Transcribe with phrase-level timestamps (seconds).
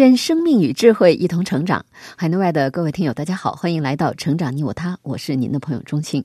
[0.00, 1.84] 愿生命与智慧一同成长。
[2.16, 6.24] 海内外的各位听友，大家好，欢迎来到《成长你我他》，我是您的朋友钟庆。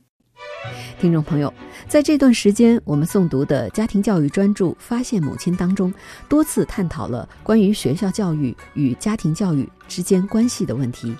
[0.97, 1.53] 听众朋友，
[1.85, 5.93] 在这段时间，我们诵读的家庭教育专著《发现母亲》当中，
[6.29, 11.13] 多次探讨了关于学校教育与家庭教育之间关系的问题。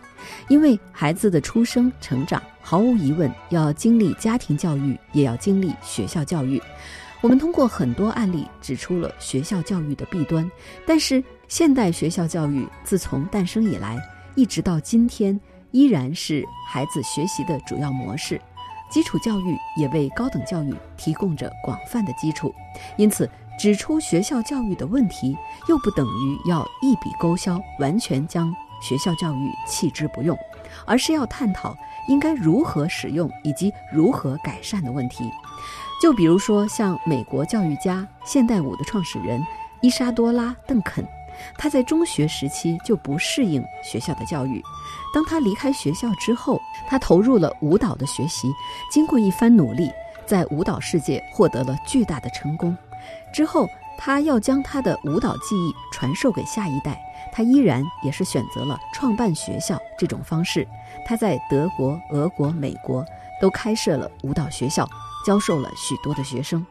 [0.48, 6.62] 因为孩子的出生、成长，毫无疑问要经历家庭教育，也要经历学校教育。
[7.22, 10.50] 我们通过很多案例指出了学校教育的弊端，
[10.86, 13.98] 但是现代学校教育自从诞生以来，
[14.36, 15.40] 一直到今天，
[15.72, 18.42] 依然是孩子学习的主要模式。
[18.90, 22.54] 基础教育也为高等教育提供着广泛的基础。
[22.98, 23.30] 因此，
[23.60, 25.38] 指出学校教育的问题，
[25.68, 30.38] 又不等于要一笔勾销，完全将学校教育弃之不用，
[30.86, 31.76] 而是要探讨
[32.08, 35.30] 应该如何使用以及如何改善的问题。
[36.02, 39.42] 就比如说，像美国教育家、现代舞的创始人
[39.82, 41.06] 伊莎多拉·邓肯，
[41.58, 44.64] 他在中学时期就不适应学校的教育。
[45.14, 48.52] 当他离开学校之后，他投入了舞蹈的学习，
[48.92, 49.92] 经过一番努力，
[50.26, 52.76] 在舞蹈世界获得了巨大的成功。
[53.34, 57.00] 之后，他要将他的舞蹈技艺传授给下一代，
[57.32, 60.68] 他依然也是选择了创办学校这种方式。
[61.06, 63.06] 他在德国、俄国、美国
[63.42, 64.88] 都开设了舞蹈学校。
[65.26, 66.64] 教授了许多的学生，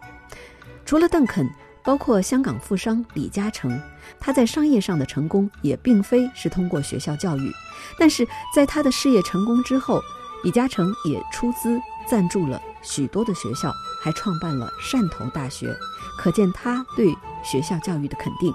[0.84, 1.44] 除了邓肯，
[1.84, 3.78] 包括香港富商李嘉诚，
[4.18, 7.52] 他在商业上的成功也并非是通过学校教育，
[7.98, 10.00] 但是在他的事业成功之后，
[10.42, 11.78] 李嘉诚也出资
[12.08, 13.70] 赞助了许多的学校，
[14.02, 15.76] 还创办了汕头大学，
[16.18, 18.52] 可见他对学校教育的肯定。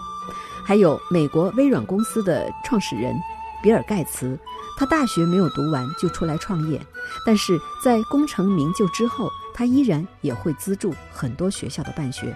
[0.66, 3.16] 还有美国微软公司的创始人
[3.62, 4.38] 比尔盖茨，
[4.78, 6.82] 他大学没有读完就出来创业，
[7.26, 9.30] 但是在功成名就之后。
[9.52, 12.34] 他依然也会资助很多学校的办学，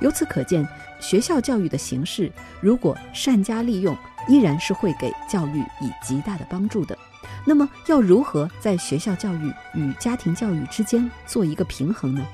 [0.00, 0.66] 由此可见，
[1.00, 3.96] 学校教育的形式如果善加利用，
[4.28, 6.96] 依然是会给教育以极大的帮助的。
[7.44, 12.24] 那么，要如何在学校教育与家庭教育之间做一个平衡呢？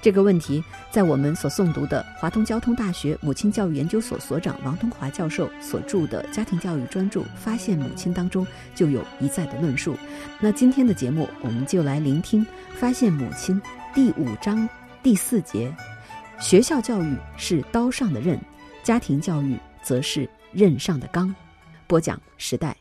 [0.00, 9.96] 这个问题，在我们所诵读的华东交通大学母亲教育研究所所长王东华教授所著的家庭教育专著《发现母亲》当中就有一再的论述。
[10.38, 12.44] 那今天的节目，我们就来聆听
[12.76, 13.60] 《发现母亲》
[13.92, 14.68] 第五章
[15.02, 15.74] 第四节：
[16.38, 18.38] 学校教育是刀上的刃，
[18.82, 21.34] 家庭教育则是刃上的钢。
[21.86, 22.76] 播讲时代。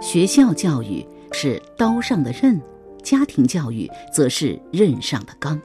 [0.00, 2.60] 学校教育是刀上的刃。
[3.02, 5.60] 家庭教育则是刃上的钢。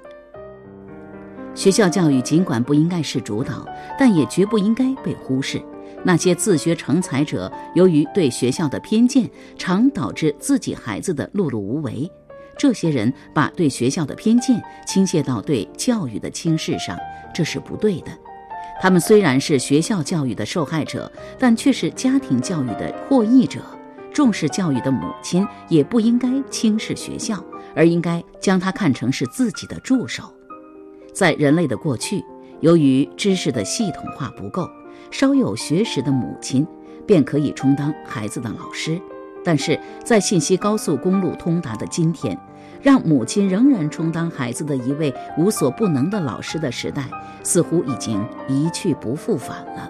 [1.54, 3.66] 学校教育尽管不应该是主导，
[3.98, 5.64] 但也绝不应该被忽视。
[6.04, 12.10] 那些自学成才者，由于对学校的偏见，常导致自己孩子的碌碌无为。
[12.60, 16.98] 这些人把对学校的偏见倾泻到对教育的轻视上，
[17.34, 18.12] 这是不对的。
[18.82, 21.10] 他们虽然是学校教育的受害者，
[21.40, 23.62] 但却是家庭教育的获益者。
[24.12, 27.42] 重视教育的母亲也不应该轻视学校，
[27.74, 30.24] 而应该将它看成是自己的助手。
[31.14, 32.22] 在人类的过去，
[32.60, 34.70] 由于知识的系统化不够，
[35.12, 36.68] 稍有学识的母亲
[37.06, 39.00] 便可以充当孩子的老师。
[39.44, 42.38] 但是在信息高速公路通达的今天，
[42.82, 47.06] 让母亲仍然充当孩子的一位无所不能的老师的时代，
[47.44, 49.90] 似乎已经一去不复返了。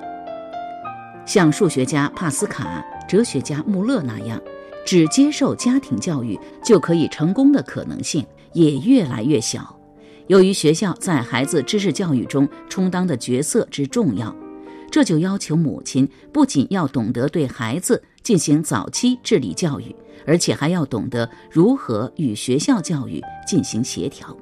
[1.26, 2.86] 像数学家帕斯卡。
[3.10, 4.40] 哲学家穆勒那样，
[4.86, 8.24] 只接受家庭教育就可以成功的可能性
[8.54, 9.76] 也越来越小。
[10.28, 14.36] 由于学校在孩子知识教育中充当的角色之重要，
[14.92, 19.96] 这就要求母亲不仅要懂得对孩子进行早期智力教育，
[20.26, 24.36] 而且还要懂得如何与学校教育进行协调。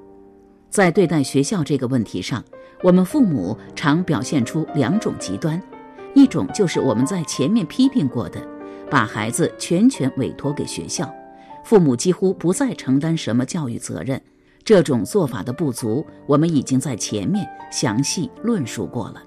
[0.69, 2.43] 在对待学校这个问题上，
[2.83, 5.61] 我们父母常表现出两种极端，
[6.13, 8.41] 一种就是我们在前面批评过的。
[8.89, 11.13] 把孩子全权委托给学校，
[11.65, 14.21] 父母几乎不再承担什么教育责任。
[14.63, 19.21] 这种做法的不足，我们已经在前面详细论述过了。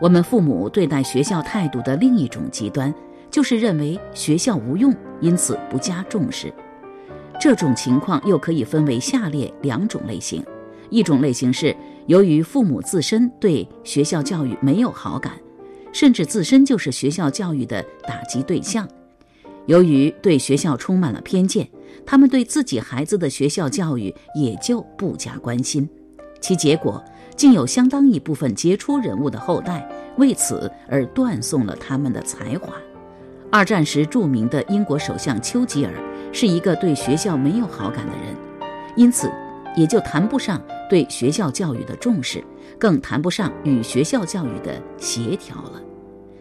[0.00, 2.94] 我们父母对待学校态度的另一种极端，
[3.32, 6.52] 就是认为学校无用，因此不加重视。
[7.40, 10.44] 这种情况又可以分为下列两种类型：
[10.90, 11.74] 一种类型是
[12.06, 15.32] 由于父母自身对学校教育没有好感，
[15.92, 18.86] 甚至自身就是学校教育的打击对象，
[19.66, 21.66] 由于对学校充满了偏见，
[22.04, 25.88] 他们对自己孩子的学校教育也就不加关心，
[26.40, 27.02] 其结果
[27.34, 29.88] 竟有相当一部分杰出人物的后代
[30.18, 32.74] 为此而断送了他们的才华。
[33.54, 35.92] 二战时著名的英国首相丘吉尔
[36.32, 38.34] 是一个对学校没有好感的人，
[38.96, 39.30] 因此
[39.76, 40.58] 也就谈不上
[40.88, 42.42] 对学校教育的重视，
[42.78, 45.82] 更谈不上与学校教育的协调了。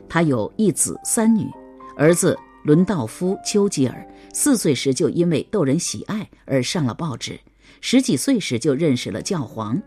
[0.07, 1.49] 他有一子三女，
[1.97, 7.37] 儿子伦道夫·丘吉尔四岁时就因为逗人喜爱而上了报纸，
[7.81, 9.77] 十几岁时就认识了教皇。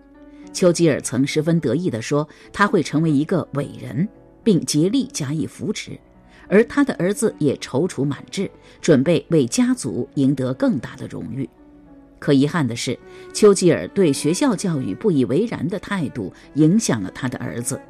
[0.53, 4.06] 丘吉尔曾十分得意地说：“他会成为一个伟人，
[4.43, 5.99] 并竭力加以扶持。”
[6.49, 8.50] 而他的儿子也踌躇满志，
[8.81, 11.49] 准备为家族赢得更大的荣誉。
[12.19, 12.99] 可遗憾的是，
[13.32, 17.81] 丘吉尔对学校教育不以为然的态度影响了他的儿子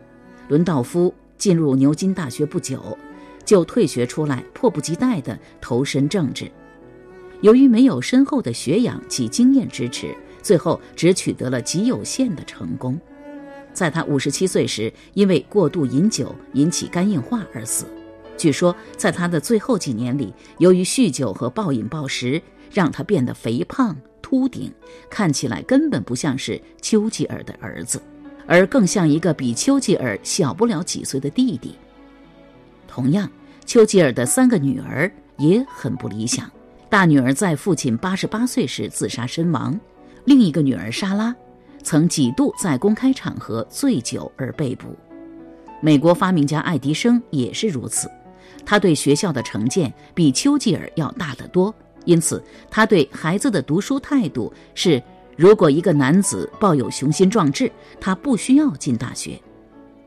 [0.49, 1.15] 伦道夫。
[1.37, 2.97] 进入牛津大学不久，
[3.45, 6.51] 就退学出来，迫不及待地投身政治。
[7.41, 12.99] 由于没有深厚的学养及经验支持，最后只取得了极有限的成功。
[13.73, 17.85] 在他五十七岁时，因为过度饮酒引起肝硬化而死。
[18.37, 22.43] 据说，在他的最后几年里，由于酗酒和暴饮暴食，
[22.73, 24.73] 让他变得肥胖秃顶，
[25.09, 28.03] 看起来根本不像是丘吉尔的儿子，
[28.47, 31.77] 而更像一个比丘吉尔小不了几岁的弟弟。
[32.89, 33.31] 同样，
[33.65, 36.51] 丘吉尔的三个女儿也很不理想。
[36.91, 39.79] 大女儿在父亲八十八岁时自杀身亡，
[40.25, 41.35] 另一个女儿莎拉，
[41.83, 44.95] 曾几度在公开场合醉酒而被捕。
[45.81, 48.11] 美国发明家爱迪生也是如此。
[48.67, 51.75] 他对学校的成见比丘吉尔要大得多，
[52.05, 55.03] 因此他对孩子的读书态度是：
[55.37, 57.71] 如果一个男子抱有雄心壮志，
[58.01, 59.39] 他不需要进大学。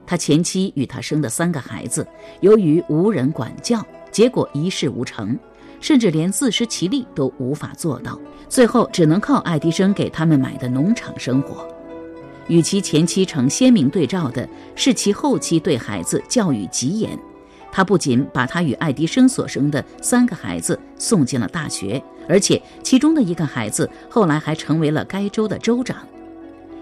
[0.06, 2.07] 他前妻与他生的三个孩子，
[2.39, 5.38] 由于无人管教，结果一事无成，
[5.81, 8.18] 甚至连自食其力都无法做到，
[8.48, 11.68] 最后只能靠爱迪生给他们买的农场生活。
[12.48, 17.19] 与其前妻成鲜明对照的是，其后期对孩子教育极严。
[17.71, 25.97] 他不仅把他与爱迪生所生的三个孩子送进了大学，而且其中的一个孩子后来还成为了该州的州长。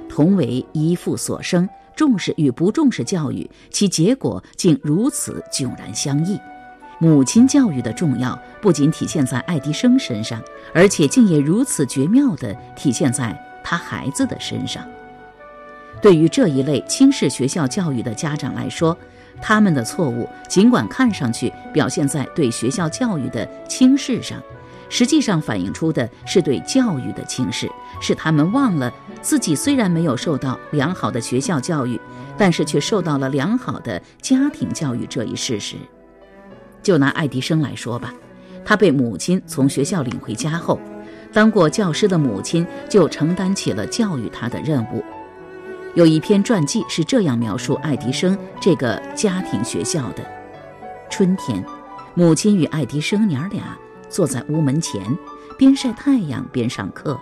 [0.07, 6.39] 同为一父所生，重视与不重视教育，其结果竟如此迥然相异。
[6.97, 10.41] 母亲教育的重要不仅体现在爱迪生身上，
[10.73, 14.81] 而且竟也如此绝妙地体现在他孩子的身上。
[16.01, 18.97] 对于这一类轻视学校教育的家长来说，
[19.41, 24.41] 他们的错误，尽管看上去表现在对学校教育的轻视上，
[24.89, 27.69] 实际上反映出的是对教育的轻视，
[28.01, 28.91] 是他们忘了
[29.21, 31.99] 自己虽然没有受到良好的学校教育，
[32.37, 35.75] 但是却受到了良好的家庭教育这一事实。
[36.81, 38.13] 就拿爱迪生来说吧，
[38.63, 40.79] 他被母亲从学校领回家后，
[41.33, 45.03] 当过教师的母亲就承担起了教育他的任务。
[45.95, 50.25] 有一篇传记是这样描述爱迪生这个家庭学校的：
[51.09, 51.63] 春天，
[52.15, 53.77] 母亲与爱迪生娘俩
[54.09, 55.01] 坐在屋门前，
[55.57, 57.17] 边晒太阳边上课；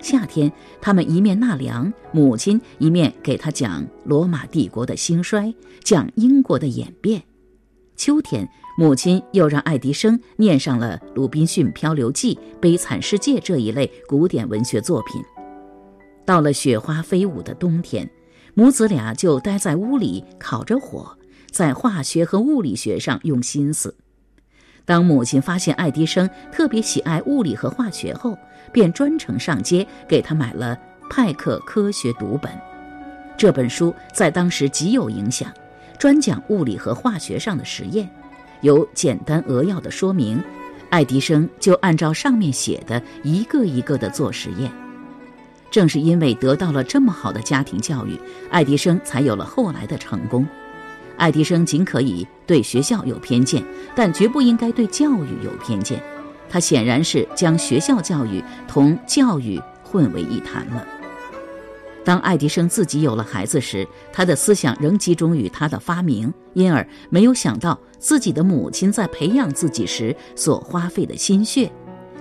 [0.00, 7.20] 夏天，他们一面纳凉，母亲一面给他讲罗马帝国的兴衰，讲英国的演变；
[7.94, 15.22] 秋天，母亲又让爱迪生念上了《鲁滨逊漂流记》《悲惨世界》这一类古典文学作品。
[16.24, 18.08] 到了雪花飞舞的冬天，
[18.54, 21.16] 母子俩就待在屋里烤着火，
[21.50, 23.94] 在化学和物理学上用心思。
[24.84, 28.36] 当母亲发现爱迪生特别喜爱物理和化学后，
[28.72, 30.76] 便专程上街给他买了
[31.08, 32.52] 《派克科学读本》。
[33.36, 35.52] 这本书在当时极有影响，
[35.98, 38.08] 专讲物理和化学上的实验，
[38.60, 40.42] 有简单扼要的说明。
[40.90, 44.70] 爱迪生就按照上面写的一个一个的做实验。
[45.72, 48.16] 正是因为得到了这么好的家庭教育，
[48.50, 50.46] 爱迪生才有了后来的成功。
[51.16, 53.64] 爱迪生仅可以对学校有偏见，
[53.96, 56.00] 但绝不应该对教育有偏见。
[56.48, 60.86] 他显然是将学校教育同教育混为一谈了。
[62.04, 71.70] 当爱迪生自己有了孩子时，他的思想仍集中于他的发明，因而没有想到自己的母亲在培养自己时所花费的心血。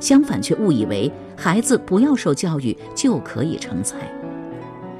[0.01, 3.99] 相反，却误以为孩子不要受教育就可以成才。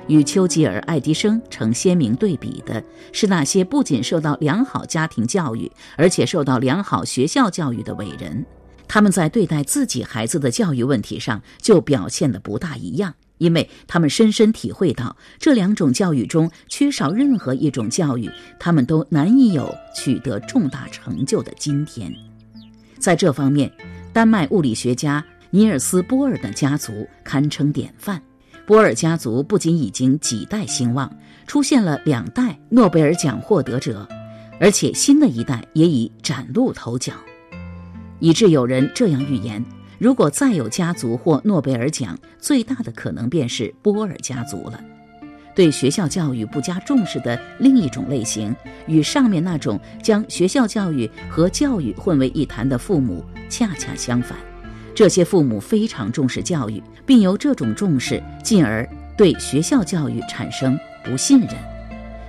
[0.08, 8.46] 与丘吉尔、爱迪生成鲜明对比的是那些不仅受到良好家庭教育，而且受到良好学校教育的伟人。
[8.88, 18.30] 他们在对待自己孩子的教育问题上就表现得不大一样，因为他们深深体会到这两种教育中缺少任何一种教育，
[18.60, 22.14] 他们都难以有取得重大成就的今天。
[23.00, 23.72] 在这方面，
[24.14, 28.22] 丹麦物理学家尼尔斯·波尔的家族堪称典范。
[28.66, 31.10] 波尔家族不仅已经几代兴旺，
[31.48, 34.08] 出现了两代诺贝尔奖获得者，
[34.60, 37.14] 而且新的一代也已崭露头角，
[38.20, 39.64] 以致有人这样预言。
[39.98, 44.80] 如果再有家族获诺贝尔奖，最大的可能便是波尔家族了。
[45.54, 48.56] 对学校教育不加重视的另一种类型，
[48.88, 54.38] 与上面那种将学校教育和教育混为一谈的父母恰恰相反。
[54.96, 61.50] 这些父母非常重视教育，并由这种重视进而对学校教育产生不信任。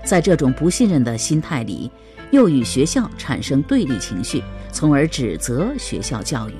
[0.04, 1.90] 在这种不信任的心态里，
[2.32, 6.54] 又与学校产生对立情绪，从而指责学校教育。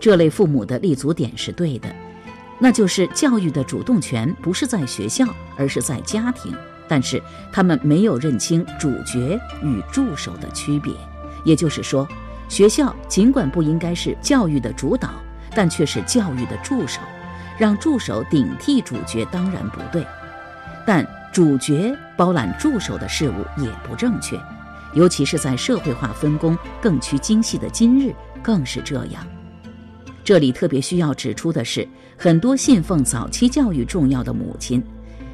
[0.00, 1.92] 这类父母的立足点是对的，
[2.60, 6.54] 那就是教育的主动权不是在学校，而是在家庭。
[6.90, 7.22] 但是
[7.52, 10.92] 他们没有认清主角与助手的区别，
[11.44, 12.08] 也就是说，
[12.48, 15.10] 学校尽管不应该是教育的主导，
[15.54, 17.00] 但却是教育的助手。
[17.58, 20.06] 让助手顶替主角当然不对，
[20.86, 24.40] 但主角包揽助手的事物也不正确，
[24.94, 28.14] 尤其是在社会化分工更趋精细的今日，
[28.44, 29.26] 更是这样。
[30.22, 31.84] 这里特别需要指出的是，
[32.16, 34.80] 很多信奉早期教育重要的母亲，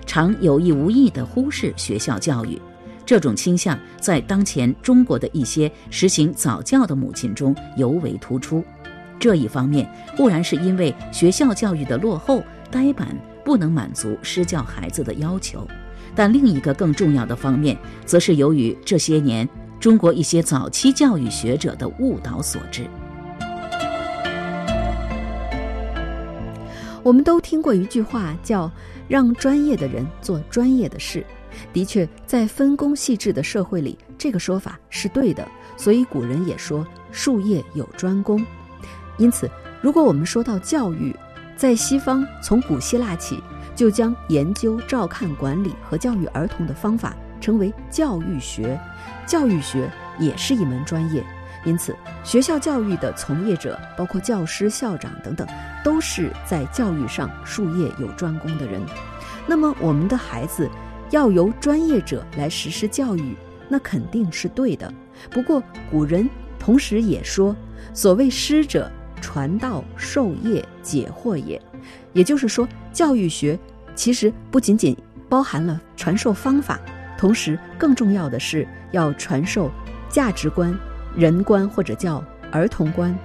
[0.06, 2.59] 常有意无意地忽视学校教育。
[3.06, 8.64] 这种倾向在当前中国的一些实行早教的母亲中尤为突出。
[9.18, 15.66] 这一方面固然是因为学校教育的落后、呆板，不能满足施教孩子的要求，
[16.14, 22.87] 但另一个更重要的方面，则是由于这些年中国一些早期教育学者的误导所致。
[27.02, 28.70] 我们都听过一句话，叫
[29.06, 31.25] “让专业的人做专业的事”。
[31.73, 35.46] 的确，在分工细致的社会里，这个说法是对的。
[35.76, 38.44] 所以古人也说“术业有专攻”。
[39.18, 41.14] 因此，如果我们说到教育，
[41.56, 43.42] 在西方从古希腊起
[43.75, 48.80] 就将研究、照看、管理和教育儿童的方法称为教育学，
[49.26, 51.25] 教育学也是一门专业。
[51.64, 55.46] 因此，学校教育的从业者，包括教师、校长等等，
[55.82, 58.82] 都是在教育上术业有专攻的人。
[59.46, 60.68] 那么，我们的孩子
[61.14, 63.37] 要由专业者来实施教育，
[63.68, 64.92] 那肯定是对的。
[65.30, 66.28] 不过，古人
[66.59, 67.54] 同时也说
[67.94, 68.90] ：“所谓师者，
[69.21, 71.61] 传道授业解惑也。”
[72.12, 73.56] 也就是说，教育学
[73.94, 74.97] 其实不仅仅
[75.28, 76.80] 包含了传授方法，
[77.16, 79.71] 同时更重要的是要传授
[80.09, 80.76] 价值观。
[81.16, 83.16] 人观或者叫儿童观，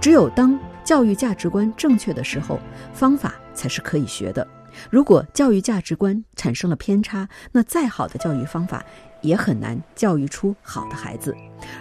[0.00, 2.60] 只有当教育价值观正确的时候，
[2.92, 4.46] 方法才是可以学的。
[4.90, 8.84] 如果教育价值观产生了偏差，那再好的教育方法
[9.20, 11.34] 也很难教育出好的孩子。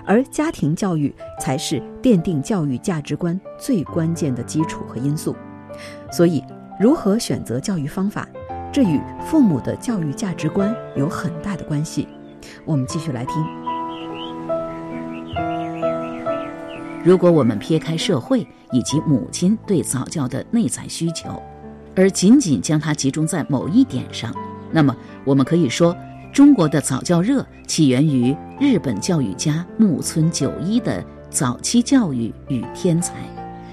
[0.06, 5.36] 而家庭教育才是奠定教育价值观最关键的基础和因素。
[6.12, 6.44] 所以，
[6.80, 8.28] 如何选择教育方法，
[8.74, 12.08] 这与父母的教育价值观有很大的关系。
[12.66, 13.36] 我们继续来听。
[17.04, 21.42] 如果我们撇开社会以及母亲对早教的内在需求，
[21.98, 24.32] 而仅仅将它集中在某一点上，
[24.72, 25.98] 那么我们可以说，
[26.32, 31.02] 中国的早教热起源于日本教育家木村久一的
[31.32, 33.16] 《早期教育与天才》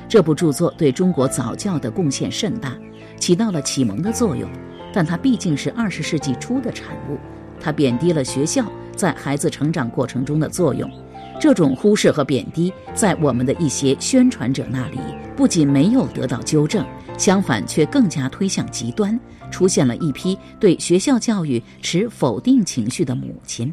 [0.09, 2.73] 这部著作，对中国早教的贡献甚大，
[3.19, 4.49] 起到了启蒙的作用。
[4.90, 7.19] 但它毕竟是二十世纪初的产物，
[7.61, 8.64] 它贬低了学校
[8.97, 10.90] 在孩子成长过程中的作用。
[11.38, 14.99] 这种忽视和贬低，在我们的一些宣传者那里，
[15.37, 19.18] 不仅没有得到纠正，相反却更加推向极端，
[19.50, 23.73] 出现了一批对学校教育持否定情绪的母亲。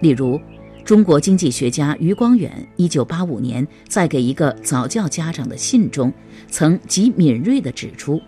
[0.00, 0.40] 例如，
[0.84, 6.12] 中国经济学家余光远一九八五年在给一个早教家长的信中，
[6.48, 8.20] 曾极敏锐地指出，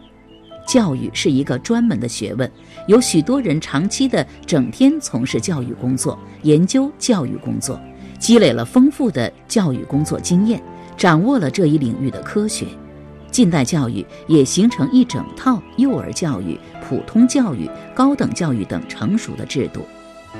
[0.66, 2.50] 教育是一个专门的学问，
[2.86, 7.80] 有许多人长期的整天从事教育工作，研究教育工作。
[8.20, 10.62] 积累了丰富的教育工作经验，
[10.96, 12.66] 掌握了这一领域的科学。
[13.34, 19.84] 近代教育也形成一整套幼儿教育、普通教育、高等教育等成熟的制度。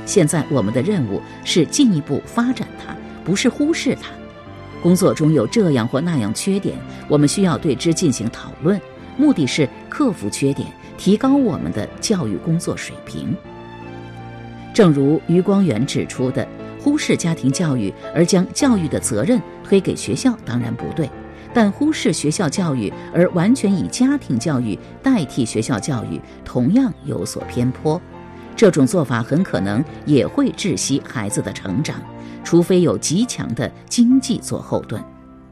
[0.07, 4.13] 现在我们的任务是进一步发展它，不是忽视它。
[4.81, 8.81] 工作中有这样或那样缺点，我们需要对之进行讨论，
[9.17, 13.35] 目的是克服缺点，提高我们的教育工作水平。
[14.73, 16.47] 正如余光远指出的。
[16.81, 21.09] 忽视家庭教育而将教育的责任推给学校，当然不对。
[21.55, 27.99] 但忽视学校教育而完全以家庭教育代替学校教育，同样有所偏颇。
[28.57, 31.97] 这种做法很可能也会窒息孩子的成长，
[32.43, 35.03] 除非有极强的经济做后盾。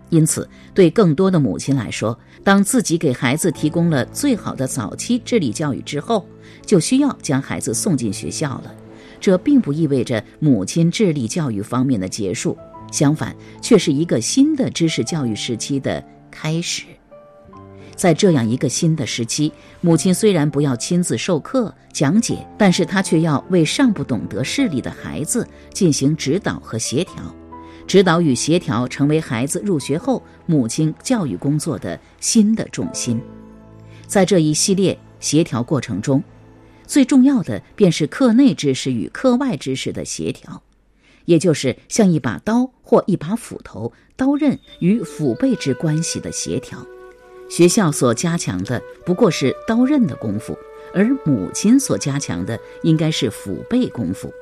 [0.08, 6.26] 因此，对更多的母亲来说，当自己给孩子提供了最好的早期智力教育之后，
[6.66, 8.74] 就需要将孩子送进学校了。
[9.18, 12.58] 这并不意味着母亲智力教育方面的结束，
[12.92, 16.84] 相反，却是一个新的知识教育时期的开始。
[17.96, 27.34] 在这样一个新的时期，母亲虽然不要亲自授课讲解，但是她却要为尚不懂得视力的孩子进行指导和协调。
[27.86, 33.20] 指导与协调成为孩子入学后母亲教育工作的新的重心。
[34.06, 36.22] 在这一系列协调过程中，
[36.86, 40.62] 最重要的便是课内知识与课外知识的协调，
[41.24, 46.78] 也就是像一把刀或一把斧头，刀刃与斧背之关系的协调。
[47.48, 50.56] 学校所加强的不过是刀刃的功夫，
[50.94, 54.32] 而母亲所加强的应该是斧背功夫。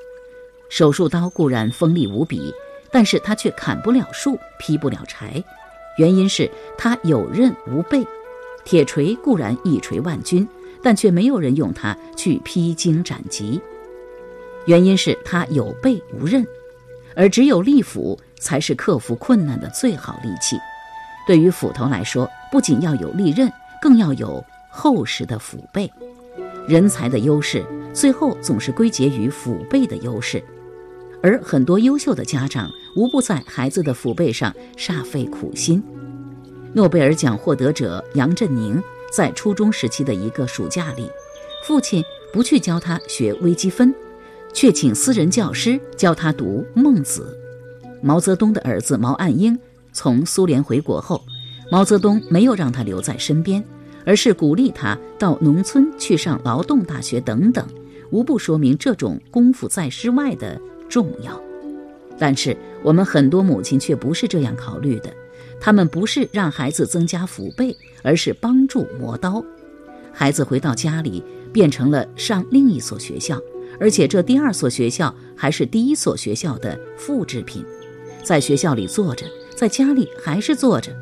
[0.68, 2.52] 手术刀固然锋利无比。
[2.92, 5.40] 但是他却砍不了树，劈不了柴，
[5.96, 8.04] 原因是他有刃无背。
[8.64, 10.44] 铁锤固然一锤万钧，
[10.82, 13.60] 但却没有人用它去披荆斩棘，
[14.66, 16.44] 原因是他有背无刃。
[17.16, 20.56] 而只有利斧才是克服困难的最好利器。
[21.26, 25.90] 对于斧头来说，不仅要有利刃，更要有厚实的斧背。
[26.66, 30.42] 人才的优势，最后总是归结于斧背的优势。
[31.22, 35.82] 而很多优秀的家长无不在孩子的腹背上煞费苦心。
[36.72, 41.10] 诺贝尔奖获得者杨振宁在初中时期的一个暑假里，
[41.66, 42.02] 父亲
[42.32, 43.94] 不去教他学微积分，
[44.52, 47.36] 却请私人教师教他读《孟子》。
[48.02, 49.58] 毛泽东的儿子毛岸英
[49.92, 51.22] 从苏联回国后，
[51.70, 53.62] 毛泽东没有让他留在身边，
[54.04, 57.66] 而是鼓励他到农村去上劳动大学等等，
[58.10, 60.60] 无不说明这种功夫在诗外的。
[60.88, 61.40] 重要，
[62.18, 65.08] 但是我们很多母亲却不是这样考虑的，
[65.60, 69.40] 他们不是让孩子增加腹背，而是帮助磨刀。
[70.12, 73.40] 孩子回到家里变成了上另一所学校，
[73.80, 77.64] 而且这第二所学校还是第一所学校的复制品。
[78.22, 79.24] 在学校里坐着，
[79.56, 80.94] 在家里还是坐着，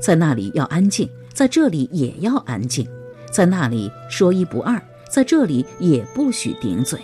[0.00, 2.86] 在那里要安静，在这里也要安静，
[3.32, 7.00] 在那里说一不二，在这里也不许顶嘴。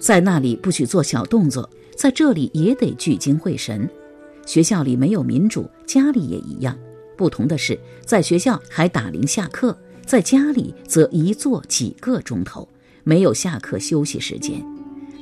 [0.00, 3.88] 在那里不许做小动作，在这里也得聚精会神。
[4.46, 6.76] 学校里没有民主，家里也一样。
[7.16, 12.68] 不同的是，在学校还打铃下课，在家里则一坐几个钟头，
[13.04, 14.64] 没有下课休息时间。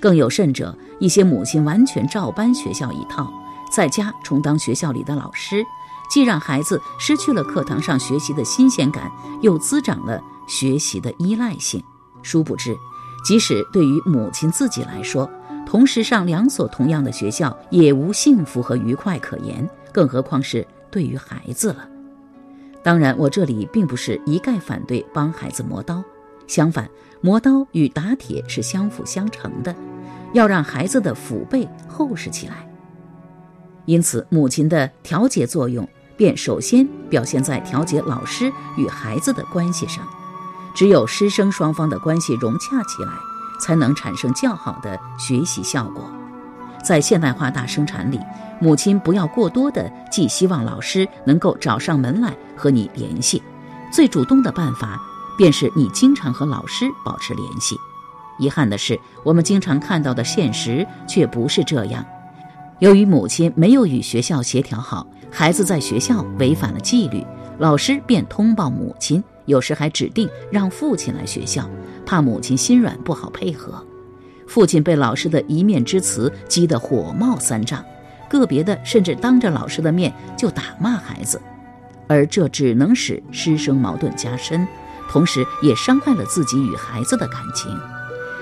[0.01, 3.33] 更有甚者，一些母亲完全照搬学校一套，
[3.71, 5.64] 在家充当学校里的老师，
[6.11, 9.11] 既让孩子失去了课堂上学习的新鲜感，
[9.42, 11.83] 又滋长了学习的依赖性。
[12.23, 12.77] 殊不知。
[13.25, 15.31] 即使对于母亲自己来说，
[15.64, 21.88] 同时上两所同样的学校也无幸福和愉快可言，更何况是对于孩子了。
[22.83, 26.03] 当然，我这里并不是一概反对帮孩子磨刀，
[26.46, 26.88] 相反，
[27.20, 29.74] 磨刀与打铁是相辅相成的，
[30.33, 32.66] 要让孩子的腹背厚实起来。
[33.87, 40.07] 因此，母亲的调节作用便首先表现在调节老师与孩子的关系上。
[40.74, 43.12] 只有师生双方的关系融洽起来，
[43.61, 46.11] 才能产生较好的学习效果。
[46.83, 48.18] 在现代化大生产里，
[48.61, 53.42] 母亲不要过多的寄希望老师能够找上门来和你联系。
[53.92, 54.98] 最主动的办法，
[55.37, 57.77] 便是你经常和老师保持联系。
[58.38, 62.05] 遗憾的是，我们经常看到的现实却不是这样。
[62.81, 67.25] 由于母亲没有与学校协调好，孩子在学校违反了纪律，
[67.59, 69.23] 老师便通报母亲。
[69.47, 71.68] 有时还指定让父亲来学校，
[72.07, 73.85] 怕母亲心软不好配合。
[74.47, 77.85] 父亲被老师的一面之词激得火冒三丈，
[78.29, 81.40] 个别的甚至当着老师的面就打骂孩子，
[82.07, 84.66] 而这只能使师生矛盾加深，
[85.12, 87.79] 同时也伤害了自己与孩子的感情。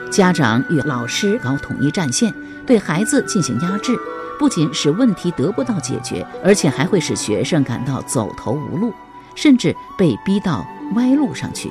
[0.09, 2.33] 家长与老师搞统一战线，
[2.64, 3.98] 对孩子进行压制，
[4.38, 8.92] 不仅使问题得不到解决，而且还会使学生感到走投无路，
[9.35, 10.64] 甚至被逼到。
[10.96, 11.70] 歪路上去。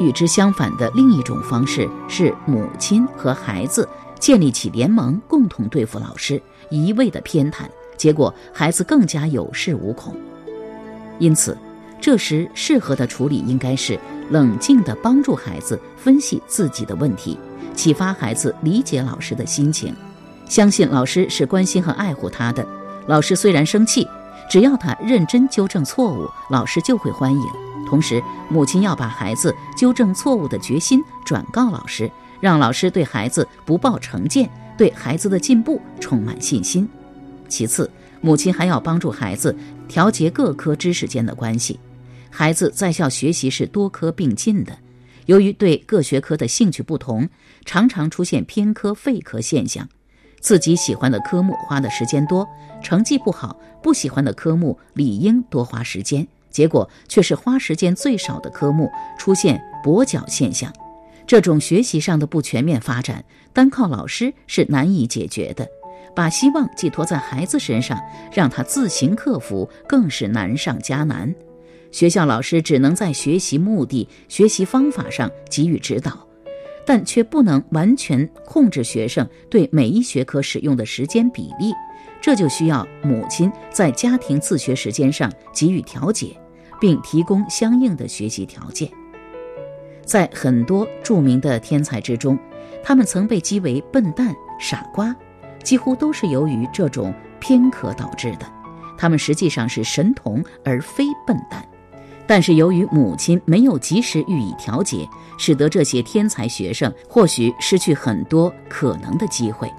[0.00, 3.86] 与之相反的另一种方式是，母亲和孩子
[4.18, 7.64] 建立起联盟，共同对付老师，一味的偏袒，
[7.98, 10.16] 结果孩子更加有恃无恐。
[11.18, 11.58] 因此，
[12.00, 13.98] 这时适合的处理应该是
[14.30, 17.38] 冷静地帮助孩子分析自己的问题，
[17.74, 19.94] 启发孩子理解老师的心情，
[20.48, 22.66] 相信老师是关心和爱护他的。
[23.06, 24.06] 老师虽然生气，
[24.48, 27.42] 只要他认真纠正错误，老师就会欢迎。
[27.88, 36.88] 同时，母亲要把孩子纠正错误的决心转告老师，让老师对孩子不抱成见，对孩子的进步充满信心。
[37.48, 37.88] 其次，
[38.20, 39.56] 母亲还要帮助孩子
[39.86, 41.78] 调节各科知识间的关系。
[42.38, 44.76] 孩子在校学习是多科并进的，
[45.24, 47.26] 由于对各学科的兴趣不同，
[47.64, 49.88] 常常出现偏科废科现象。
[50.38, 52.46] 自己喜欢的科目花的时间多，
[52.82, 60.70] 成绩不好；不喜欢的科目理应多花时间，结果却是花时间最少的科目出现跛脚现象。
[61.26, 65.66] 这种学习上的不全面发展，单靠老师是难以解决的。
[66.14, 67.98] 把希望寄托在孩子身上，
[68.30, 71.34] 让他自行克服，更是难上加难。
[71.96, 76.28] 学校老师只能在学习目的、学习方法上给予指导，
[76.84, 81.72] 但却不能完全控制学生对每一学科使用的时间比例。
[82.20, 86.36] 这就需要母亲在家庭自学时间上给予调节，
[86.78, 88.90] 并提供相应的学习条件。
[90.04, 92.38] 在很多著名的天才之中，
[92.84, 95.16] 他们曾被讥为笨蛋、傻瓜。
[95.64, 98.46] 几乎都是由于这种偏科导致的，
[98.98, 101.66] 他们实际上是神童而非笨蛋，
[102.26, 105.08] 但是由于母亲没有及时予以调节，
[105.38, 109.72] 使得这些天才学生或许失去很多可能的机会。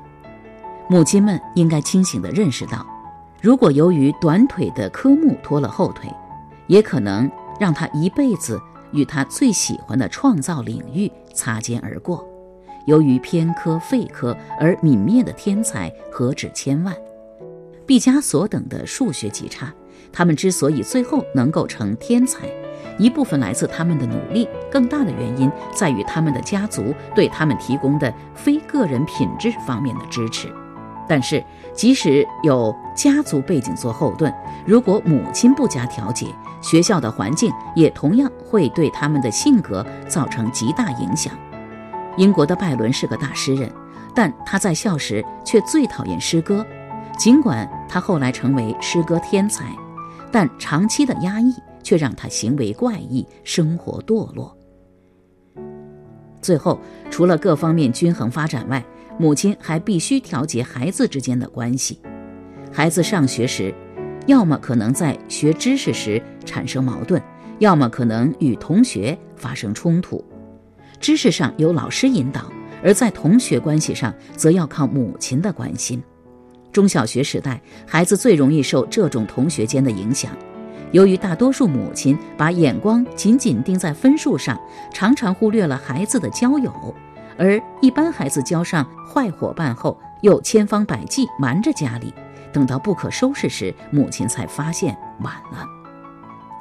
[0.90, 2.86] 母亲们应该清醒地认识到，
[3.42, 6.10] 如果由于短腿的科目拖了后腿，
[6.68, 7.30] 也可能
[7.60, 8.58] 让他一辈子
[8.94, 12.26] 与他最喜欢的创造领域擦肩而过。
[12.86, 16.96] 由于偏科废科而泯灭的天才何止千万？
[17.86, 19.74] 毕加索等的数学极差，
[20.12, 22.48] 他们之所以最后能够成天才，
[22.98, 30.48] 一部分来自他们的努力，更大的原因在于他们的家族对他们提供的非个人品质方面的支持。
[31.10, 31.42] 但是，
[31.74, 34.34] 即使有家族背景做后盾，
[34.66, 36.28] 如果母亲不加调节，
[36.62, 41.32] 学校的环境也同样会对他们的性格造成极大影响。
[42.18, 43.72] 英国的拜伦是个大诗人，
[44.14, 46.66] 但他在校时却最讨厌诗歌。
[47.18, 49.64] 尽管他后来成为诗歌天才，
[50.32, 54.56] 但长期的压抑却让他行为怪异，生活堕落。
[56.42, 58.84] 最后，除了各方面均衡发展外，
[59.18, 62.00] 母亲还必须调节孩子之间的关系。
[62.72, 63.74] 孩子上学时，
[64.28, 67.22] 要么可能在学知识时产生矛盾，
[67.60, 70.24] 要么可能与同学发生冲突。
[71.00, 72.52] 知识上由老师引导，
[72.84, 76.02] 而在同学关系上则要靠母亲的关心。
[76.78, 80.32] 中小学时代，孩子最容易受这种同学间的影响。
[80.92, 84.56] 由于大多数母亲把眼光紧紧盯在分数上，
[84.94, 86.72] 常常忽略了孩子的交友。
[87.36, 92.14] 而一般孩子交上坏伙伴后，又千方百计瞒着家里，
[92.54, 95.66] 等到不可收拾时，母亲才发现晚了。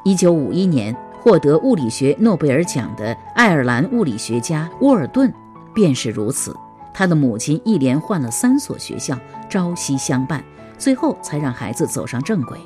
[0.03, 0.97] 一九五一年。
[1.21, 5.33] 获得物理学诺贝尔奖的爱尔兰物理学家沃尔顿
[5.75, 6.57] 便是如此。
[6.99, 10.43] 他的母亲一连换了三所学校，朝夕相伴，
[10.79, 12.59] 最后才让孩子走上正轨。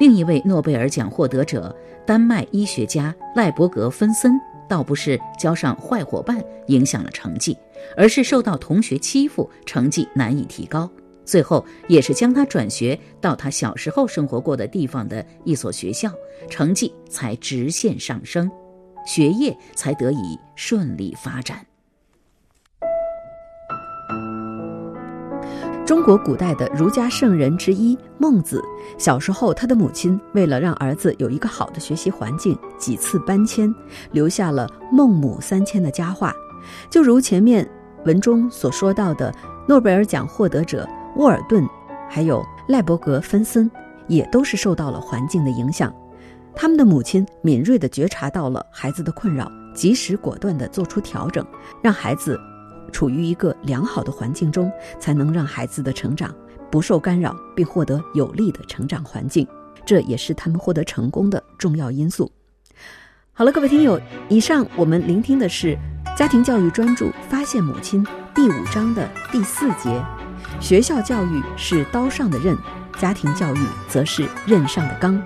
[0.00, 1.72] 另一位诺贝尔奖获得者
[2.04, 4.32] 丹麦医学家赖伯格芬森，
[4.68, 7.56] 倒不是交上坏伙伴影响了成绩，
[7.96, 10.90] 而是受到同学欺负，成绩难以提高。
[11.24, 16.10] 最后也是将他转学到他小时候生活过的地方的一所学校，
[16.50, 18.50] 成绩才直线上升，
[19.06, 21.64] 学业才得以顺利发展。
[25.84, 28.62] 中国古代的儒家圣人之一孟子，
[28.96, 33.74] 小时候他的母亲为了让儿子有一个好的学习环境，几次搬迁，
[34.12, 36.32] 留下了“孟母三迁”的佳话。
[36.88, 37.68] 就如前面
[38.04, 39.34] 文中所说到的，
[39.66, 40.88] 诺贝尔奖获得者。
[41.16, 41.68] 沃尔顿，
[42.08, 43.70] 还有赖伯格芬森，
[44.06, 45.92] 也都是受到了环境的影响。
[46.54, 51.44] 他们的母亲敏锐地觉察到了孩子的困扰，及时果断地做出调整，
[51.82, 52.40] 让孩子
[52.90, 56.34] 处于一个良好的环境中，才能让孩子的成长
[56.70, 59.46] 不受干扰，并获得有利的成长环境。
[59.84, 62.30] 这也是他们获得成功的重要因素。
[63.32, 65.76] 好了，各位听友，以上我们聆听的是
[66.16, 70.02] 《家庭教育专注发现母亲》第五章的第四节。
[70.60, 72.56] 学校教育是刀上的刃，
[72.98, 75.20] 家庭教育则是刃上的钢。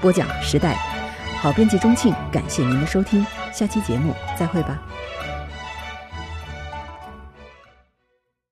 [0.00, 0.78] 播讲时代，
[1.40, 4.80] 好编辑钟庆，感谢您的收听，下期节目再会吧。